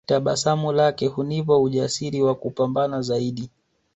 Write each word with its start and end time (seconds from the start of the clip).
Tabasamu 0.05 0.71
lake 0.71 1.07
hunipa 1.07 1.59
ujasiri 1.59 2.21
wa 2.21 2.35
kupambana 2.35 3.01
zaidi 3.01 3.49